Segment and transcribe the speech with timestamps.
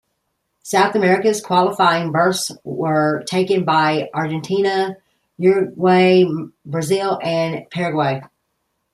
[0.63, 4.97] South America's qualifying berths were taken by Argentina,
[5.37, 6.23] Uruguay,
[6.65, 8.23] Brazil and Paraguay.